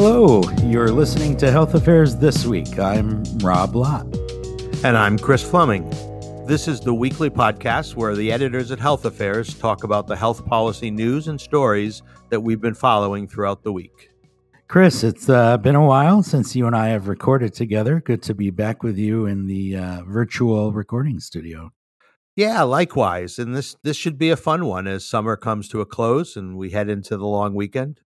[0.00, 2.78] Hello, you're listening to Health Affairs This Week.
[2.78, 4.06] I'm Rob Lott.
[4.84, 5.90] And I'm Chris Fleming.
[6.46, 10.46] This is the weekly podcast where the editors at Health Affairs talk about the health
[10.46, 14.10] policy news and stories that we've been following throughout the week.
[14.68, 18.00] Chris, it's uh, been a while since you and I have recorded together.
[18.00, 21.72] Good to be back with you in the uh, virtual recording studio.
[22.36, 23.36] Yeah, likewise.
[23.36, 26.56] And this this should be a fun one as summer comes to a close and
[26.56, 28.00] we head into the long weekend.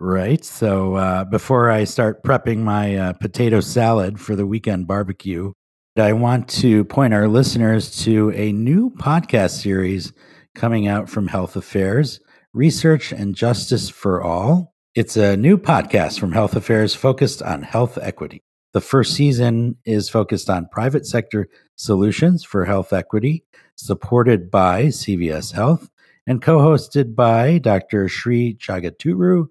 [0.00, 0.44] Right.
[0.44, 5.52] So uh, before I start prepping my uh, potato salad for the weekend barbecue,
[5.96, 10.12] I want to point our listeners to a new podcast series
[10.54, 12.20] coming out from Health Affairs
[12.54, 14.72] Research and Justice for All.
[14.94, 18.44] It's a new podcast from Health Affairs focused on health equity.
[18.74, 25.54] The first season is focused on private sector solutions for health equity, supported by CVS
[25.54, 25.90] Health
[26.24, 28.08] and co hosted by Dr.
[28.08, 29.48] Sree Chaguturu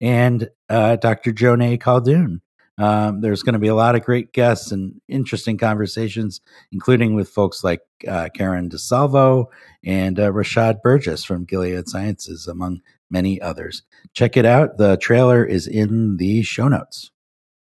[0.00, 1.32] and uh, Dr.
[1.32, 2.40] Joneigh Khaldun.
[2.78, 6.40] Um, there's going to be a lot of great guests and interesting conversations,
[6.72, 9.46] including with folks like uh, Karen DeSalvo
[9.84, 13.82] and uh, Rashad Burgess from Gilead Sciences, among many others.
[14.14, 14.78] Check it out.
[14.78, 17.10] The trailer is in the show notes.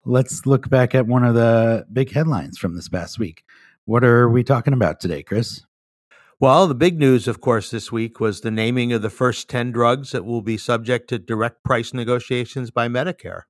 [0.05, 3.43] Let's look back at one of the big headlines from this past week.
[3.85, 5.61] What are we talking about today, Chris?
[6.41, 9.71] Well, the big news, of course, this week was the naming of the first 10
[9.71, 13.43] drugs that will be subject to direct price negotiations by Medicare.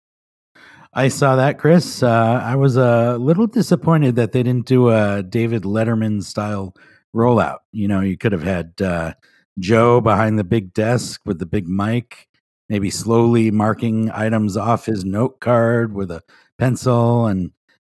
[0.93, 2.03] I saw that, Chris.
[2.03, 6.75] Uh, I was a little disappointed that they didn't do a David Letterman style
[7.15, 7.59] rollout.
[7.71, 9.13] You know, you could have had uh,
[9.57, 12.27] Joe behind the big desk with the big mic,
[12.67, 16.23] maybe slowly marking items off his note card with a
[16.59, 17.51] pencil and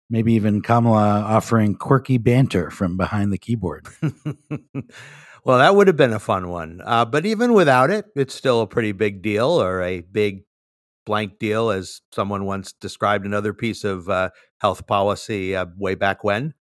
[0.10, 3.88] maybe even Kamala offering quirky banter from behind the keyboard.
[5.44, 6.82] well, that would have been a fun one.
[6.84, 10.44] Uh, but even without it, it's still a pretty big deal or a big
[11.06, 14.30] blank deal, as someone once described another piece of uh,
[14.60, 16.54] health policy uh, way back when.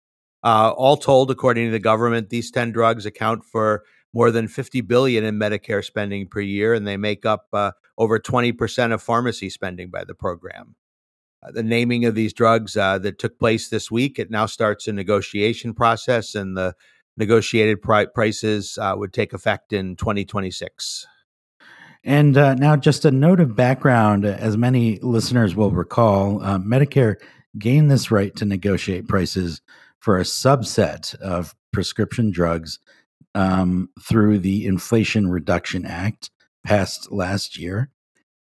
[0.42, 3.82] Uh, all told, according to the government, these 10 drugs account for
[4.12, 8.18] more than 50 billion in Medicare spending per year, and they make up uh, over
[8.18, 10.76] 20% of pharmacy spending by the program.
[11.52, 14.18] The naming of these drugs uh, that took place this week.
[14.18, 16.74] It now starts a negotiation process, and the
[17.16, 21.06] negotiated pri- prices uh, would take effect in 2026.
[22.02, 27.16] And uh, now, just a note of background as many listeners will recall, uh, Medicare
[27.58, 29.62] gained this right to negotiate prices
[30.00, 32.78] for a subset of prescription drugs
[33.34, 36.30] um, through the Inflation Reduction Act
[36.62, 37.90] passed last year.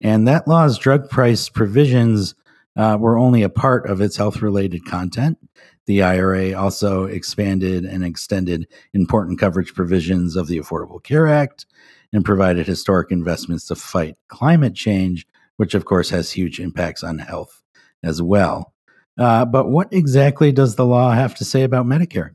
[0.00, 2.34] And that law's drug price provisions
[2.76, 5.38] uh, were only a part of its health related content.
[5.86, 11.66] The IRA also expanded and extended important coverage provisions of the Affordable Care Act
[12.12, 15.26] and provided historic investments to fight climate change,
[15.56, 17.62] which of course has huge impacts on health
[18.02, 18.72] as well.
[19.18, 22.34] Uh, but what exactly does the law have to say about Medicare?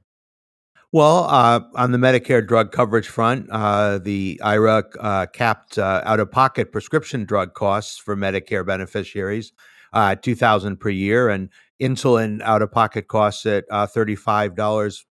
[0.91, 6.19] Well, uh, on the Medicare drug coverage front, uh, the IRA uh, capped uh, out
[6.19, 9.51] of pocket prescription drug costs for Medicare beneficiaries
[9.95, 11.49] uh, 2000 per year and
[11.81, 14.55] insulin out of pocket costs at uh, $35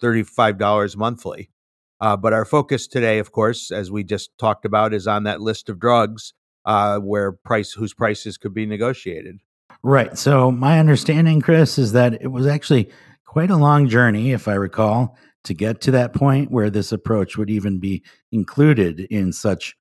[0.02, 1.50] $35 monthly.
[2.00, 5.40] Uh, but our focus today of course as we just talked about is on that
[5.40, 6.32] list of drugs
[6.64, 9.38] uh, where price whose prices could be negotiated.
[9.82, 10.19] Right.
[10.19, 12.90] So my understanding chris is that it was actually
[13.26, 17.36] quite a long journey if i recall to get to that point where this approach
[17.36, 18.02] would even be
[18.32, 19.76] included in such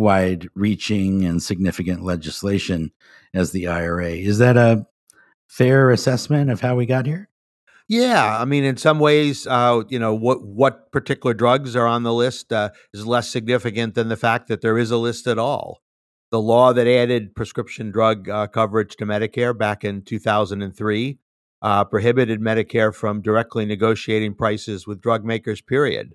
[0.00, 2.90] wide reaching and significant legislation
[3.34, 4.12] as the IRA.
[4.12, 4.86] Is that a
[5.46, 7.28] fair assessment of how we got here?
[7.86, 12.04] Yeah, I mean, in some ways, uh, you know, what what particular drugs are on
[12.04, 15.38] the list uh, is less significant than the fact that there is a list at
[15.38, 15.82] all.
[16.30, 21.18] The law that added prescription drug uh, coverage to Medicare back in 2003
[21.62, 25.60] uh, prohibited Medicare from directly negotiating prices with drug makers.
[25.60, 26.14] Period.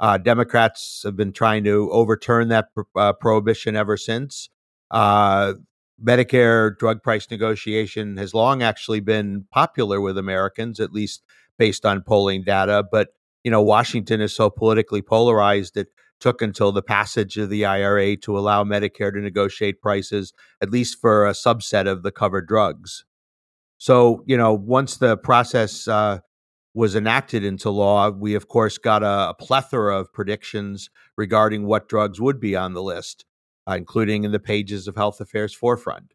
[0.00, 4.48] Uh, Democrats have been trying to overturn that uh, prohibition ever since.
[4.90, 5.54] Uh,
[6.02, 11.22] Medicare drug price negotiation has long actually been popular with Americans, at least
[11.58, 12.84] based on polling data.
[12.90, 13.08] But
[13.44, 15.88] you know, Washington is so politically polarized it
[16.18, 20.32] took until the passage of the IRA to allow Medicare to negotiate prices,
[20.62, 23.04] at least for a subset of the covered drugs.
[23.78, 26.20] So, you know, once the process uh,
[26.74, 31.88] was enacted into law, we of course got a, a, plethora of predictions regarding what
[31.88, 33.24] drugs would be on the list,
[33.68, 36.12] uh, including in the pages of Health Affairs Forefront.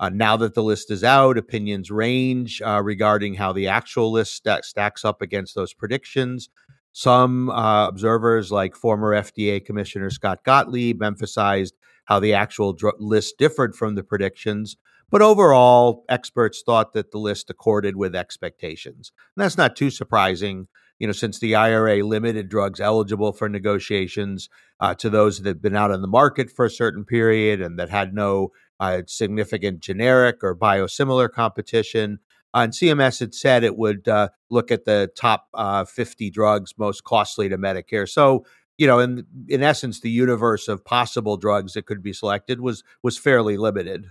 [0.00, 4.34] Uh, now that the list is out, opinions range uh, regarding how the actual list
[4.36, 6.48] st- stacks up against those predictions.
[6.90, 11.74] Some uh, observers, like former FDA Commissioner Scott Gottlieb, emphasized
[12.06, 14.76] how the actual dr- list differed from the predictions,
[15.12, 19.12] But overall, experts thought that the list accorded with expectations.
[19.36, 20.68] And that's not too surprising,
[20.98, 24.48] you know, since the IRA limited drugs eligible for negotiations
[24.80, 27.78] uh, to those that had been out on the market for a certain period and
[27.78, 32.18] that had no uh, significant generic or biosimilar competition.
[32.54, 37.04] And CMS had said it would uh, look at the top uh, 50 drugs most
[37.04, 38.08] costly to Medicare.
[38.08, 38.46] So,
[38.78, 42.82] you know, in in essence, the universe of possible drugs that could be selected was
[43.02, 44.06] was fairly limited.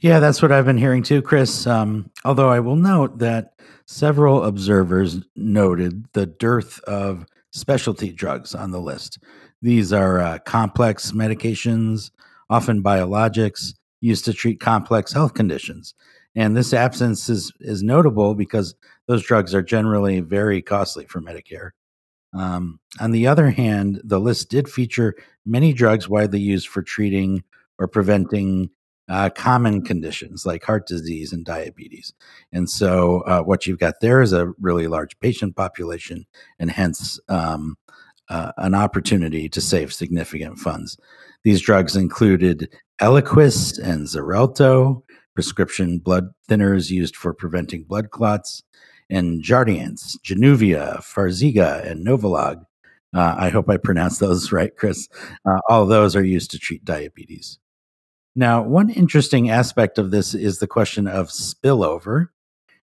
[0.00, 1.66] Yeah, that's what I've been hearing too, Chris.
[1.66, 3.54] Um, although I will note that
[3.86, 9.18] several observers noted the dearth of specialty drugs on the list.
[9.62, 12.10] These are uh, complex medications,
[12.50, 15.94] often biologics, used to treat complex health conditions.
[16.34, 18.74] And this absence is, is notable because
[19.06, 21.70] those drugs are generally very costly for Medicare.
[22.34, 25.14] Um, on the other hand, the list did feature
[25.46, 27.44] many drugs widely used for treating
[27.78, 28.70] or preventing
[29.08, 32.12] uh, common conditions like heart disease and diabetes.
[32.52, 36.26] And so, uh, what you've got there is a really large patient population,
[36.58, 37.76] and hence um,
[38.28, 40.96] uh, an opportunity to save significant funds.
[41.42, 42.70] These drugs included
[43.00, 45.02] Eliquis and Xarelto,
[45.34, 48.62] prescription blood thinners used for preventing blood clots,
[49.10, 52.64] and Jardiance, Januvia, Farxiga, and Novolog.
[53.14, 55.08] Uh, I hope I pronounced those right, Chris.
[55.44, 57.58] Uh, all those are used to treat diabetes.
[58.36, 62.28] Now, one interesting aspect of this is the question of spillover.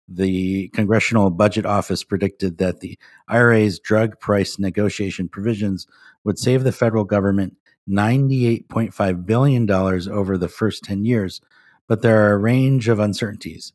[0.07, 5.87] The Congressional Budget Office predicted that the IRA's drug price negotiation provisions
[6.23, 7.57] would save the federal government
[7.89, 11.41] $98.5 billion over the first 10 years,
[11.87, 13.73] but there are a range of uncertainties.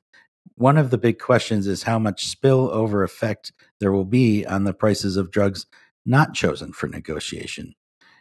[0.54, 4.72] One of the big questions is how much spillover effect there will be on the
[4.72, 5.66] prices of drugs
[6.06, 7.74] not chosen for negotiation.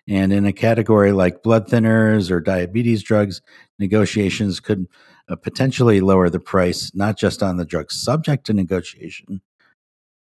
[0.07, 3.41] And in a category like blood thinners or diabetes drugs,
[3.79, 4.87] negotiations could
[5.27, 9.41] uh, potentially lower the price, not just on the drugs subject to negotiation,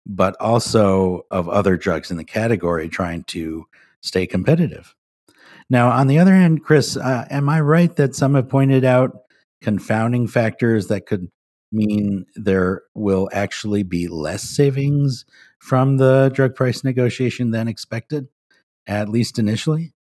[0.06, 3.66] but also of other drugs in the category trying to
[4.00, 4.94] stay competitive.
[5.68, 9.16] Now, on the other hand, Chris, uh, am I right that some have pointed out
[9.62, 11.28] confounding factors that could
[11.72, 15.24] mean there will actually be less savings
[15.58, 18.28] from the drug price negotiation than expected?
[18.86, 19.94] At least initially?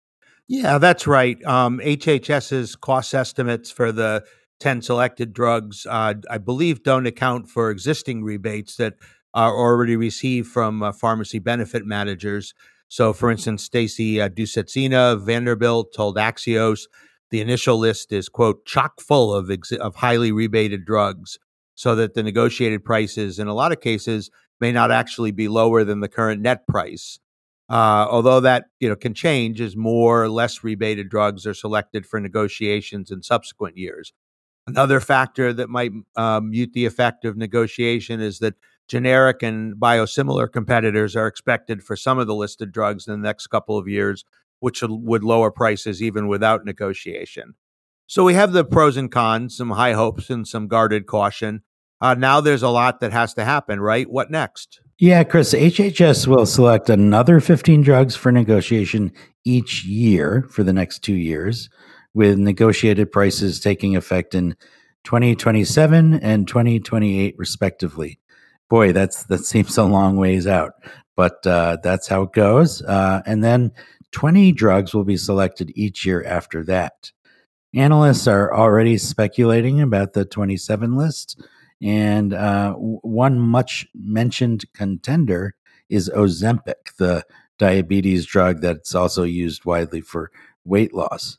[0.46, 1.42] Yeah, that's right.
[1.44, 4.24] Um, HHS's cost estimates for the
[4.60, 8.94] 10 selected drugs, uh, I believe, don't account for existing rebates that
[9.32, 12.54] are already received from uh, pharmacy benefit managers.
[12.88, 16.82] So, for instance, Stacie uh, Vanderbilt told Axios
[17.30, 21.38] the initial list is, quote, chock full of, ex- of highly rebated drugs,
[21.74, 24.30] so that the negotiated prices, in a lot of cases,
[24.60, 27.18] may not actually be lower than the current net price.
[27.70, 32.04] Uh, although that you know can change as more or less rebated drugs are selected
[32.04, 34.12] for negotiations in subsequent years.
[34.66, 38.54] Another factor that might um, mute the effect of negotiation is that
[38.88, 43.46] generic and biosimilar competitors are expected for some of the listed drugs in the next
[43.48, 44.24] couple of years,
[44.60, 47.54] which would lower prices even without negotiation.
[48.06, 51.62] So we have the pros and cons, some high hopes and some guarded caution.
[52.00, 54.08] Uh, now there's a lot that has to happen, right?
[54.10, 54.80] What next?
[54.98, 59.12] Yeah, Chris, HHS will select another 15 drugs for negotiation
[59.44, 61.68] each year for the next two years,
[62.14, 64.54] with negotiated prices taking effect in
[65.02, 68.20] 2027 and 2028, respectively.
[68.70, 70.74] Boy, that's that seems a long ways out,
[71.16, 72.80] but uh, that's how it goes.
[72.82, 73.72] Uh, and then
[74.12, 77.10] 20 drugs will be selected each year after that.
[77.74, 81.42] Analysts are already speculating about the 27 list
[81.82, 85.54] and uh, one much mentioned contender
[85.88, 87.24] is Ozempic, the
[87.58, 90.30] diabetes drug that's also used widely for
[90.64, 91.38] weight loss.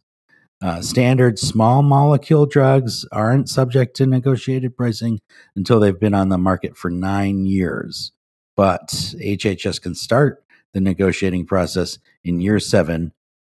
[0.61, 5.19] Uh, standard small molecule drugs aren't subject to negotiated pricing
[5.55, 8.13] until they've been on the market for nine years.
[8.55, 13.11] But HHS can start the negotiating process in year seven,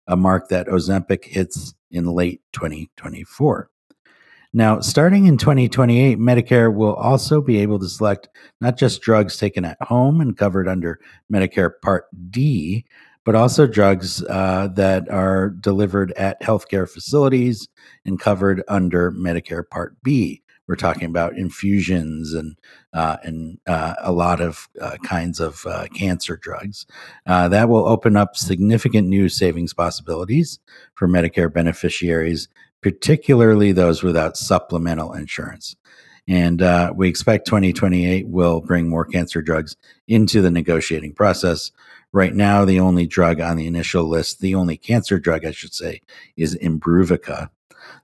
[0.08, 3.71] a mark that Ozempic hits in late 2024.
[4.54, 8.28] Now, starting in 2028, Medicare will also be able to select
[8.60, 11.00] not just drugs taken at home and covered under
[11.32, 12.86] Medicare Part D,
[13.24, 17.70] but also drugs uh, that are delivered at healthcare facilities
[18.06, 20.42] and covered under Medicare Part B.
[20.68, 22.58] We're talking about infusions and
[22.94, 26.86] uh, and uh, a lot of uh, kinds of uh, cancer drugs.
[27.26, 30.60] Uh, that will open up significant new savings possibilities
[30.94, 32.48] for Medicare beneficiaries
[32.82, 35.76] particularly those without supplemental insurance.
[36.28, 39.76] And uh, we expect 2028 will bring more cancer drugs
[40.08, 41.72] into the negotiating process.
[42.14, 45.74] Right now, the only drug on the initial list, the only cancer drug, I should
[45.74, 46.02] say,
[46.36, 47.50] is Imbruvica.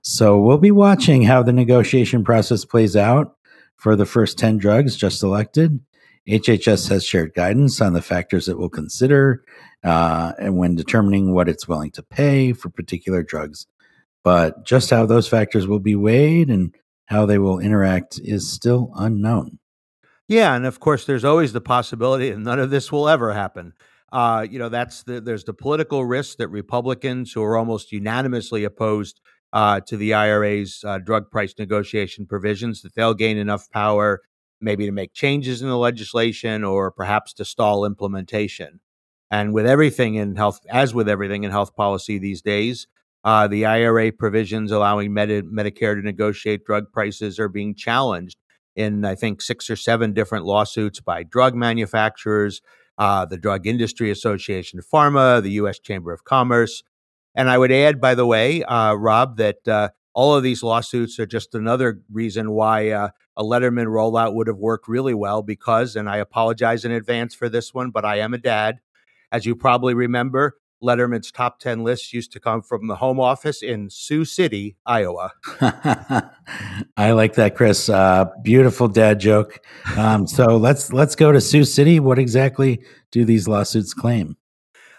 [0.02, 3.36] So we'll be watching how the negotiation process plays out
[3.76, 5.80] for the first 10 drugs just selected.
[6.28, 9.44] HHS has shared guidance on the factors it will consider
[9.82, 13.66] uh, and when determining what it's willing to pay for particular drugs.
[14.24, 16.74] But just how those factors will be weighed and
[17.06, 19.58] how they will interact is still unknown.
[20.28, 23.72] Yeah, and of course, there's always the possibility that none of this will ever happen.
[24.12, 28.64] Uh, you know, that's the, there's the political risk that Republicans, who are almost unanimously
[28.64, 29.20] opposed
[29.52, 34.20] uh, to the IRA's uh, drug price negotiation provisions, that they'll gain enough power
[34.60, 38.80] maybe to make changes in the legislation or perhaps to stall implementation.
[39.30, 42.86] And with everything in health, as with everything in health policy these days,
[43.24, 48.38] uh, the IRA provisions allowing Medi- Medicare to negotiate drug prices are being challenged
[48.76, 52.60] in, I think, six or seven different lawsuits by drug manufacturers,
[52.96, 55.78] uh, the Drug Industry Association PhRMA, the U.S.
[55.78, 56.82] Chamber of Commerce.
[57.34, 61.18] And I would add, by the way, uh, Rob, that uh, all of these lawsuits
[61.18, 65.94] are just another reason why uh, a Letterman rollout would have worked really well because,
[65.94, 68.78] and I apologize in advance for this one, but I am a dad.
[69.30, 73.62] As you probably remember, Letterman's top 10 lists used to come from the home office
[73.62, 75.32] in Sioux City, Iowa.
[76.96, 77.88] I like that, Chris.
[77.88, 79.60] Uh, beautiful dad joke.
[79.96, 82.00] Um, so let's let's go to Sioux City.
[82.00, 84.36] What exactly do these lawsuits claim?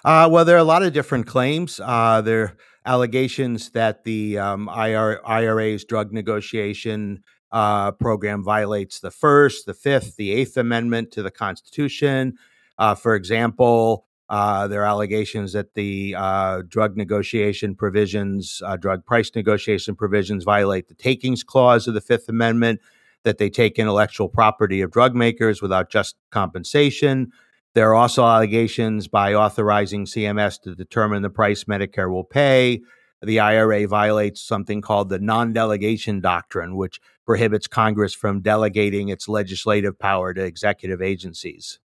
[0.03, 1.79] Uh, well, there are a lot of different claims.
[1.83, 9.11] Uh, there are allegations that the um, IR, IRA's drug negotiation uh, program violates the
[9.11, 12.37] First, the Fifth, the Eighth Amendment to the Constitution.
[12.77, 19.05] Uh, for example, uh, there are allegations that the uh, drug negotiation provisions, uh, drug
[19.05, 22.79] price negotiation provisions, violate the takings clause of the Fifth Amendment,
[23.23, 27.31] that they take intellectual property of drug makers without just compensation.
[27.73, 32.81] There are also allegations by authorizing CMS to determine the price Medicare will pay.
[33.21, 39.27] The IRA violates something called the non delegation doctrine, which prohibits Congress from delegating its
[39.27, 41.79] legislative power to executive agencies.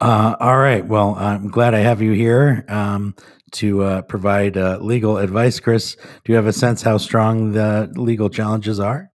[0.00, 0.84] Uh, all right.
[0.86, 3.14] Well, I'm glad I have you here um,
[3.52, 5.60] to uh, provide uh, legal advice.
[5.60, 9.10] Chris, do you have a sense how strong the legal challenges are?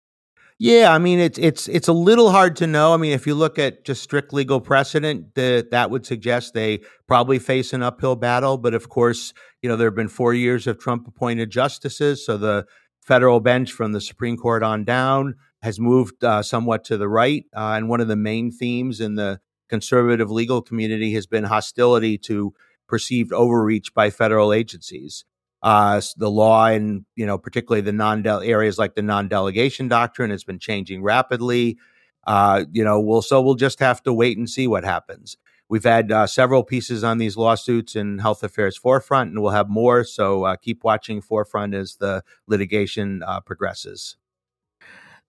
[0.62, 2.94] Yeah, I mean it's it's it's a little hard to know.
[2.94, 6.82] I mean, if you look at just strict legal precedent, that that would suggest they
[7.08, 8.58] probably face an uphill battle.
[8.58, 12.38] But of course, you know there have been four years of Trump appointed justices, so
[12.38, 12.66] the
[13.00, 17.46] federal bench from the Supreme Court on down has moved uh, somewhat to the right.
[17.56, 22.18] Uh, and one of the main themes in the conservative legal community has been hostility
[22.18, 22.54] to
[22.88, 25.26] perceived overreach by federal agencies.
[25.62, 30.44] Uh, the law and you know particularly the non areas like the non-delegation doctrine has
[30.44, 31.78] been changing rapidly.
[32.26, 35.38] Uh, you know, we'll so we'll just have to wait and see what happens.
[35.68, 39.70] We've had uh, several pieces on these lawsuits in Health Affairs Forefront, and we'll have
[39.70, 40.04] more.
[40.04, 44.18] So uh, keep watching Forefront as the litigation uh, progresses.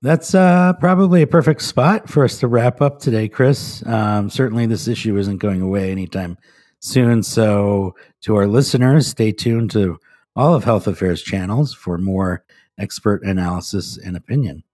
[0.02, 3.85] That's uh, probably a perfect spot for us to wrap up today, Chris.
[3.87, 6.38] Um, certainly, this issue isn't going away anytime
[6.78, 7.23] soon.
[7.23, 9.99] So, to our listeners, stay tuned to
[10.35, 12.45] all of Health Affairs channels for more
[12.78, 14.64] expert analysis and opinion.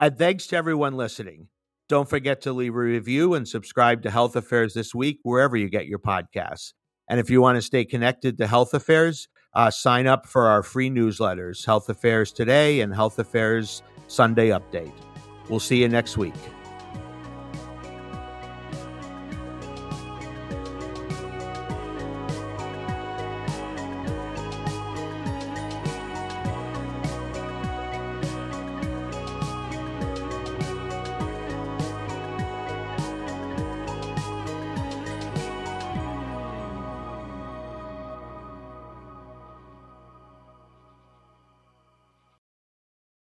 [0.00, 1.46] And thanks to everyone listening.
[1.88, 5.68] Don't forget to leave a review and subscribe to Health Affairs This Week wherever you
[5.68, 6.72] get your podcasts.
[7.08, 10.62] And if you want to stay connected to Health Affairs, uh, sign up for our
[10.62, 14.92] free newsletters, Health Affairs Today and Health Affairs Sunday Update.
[15.48, 16.34] We'll see you next week.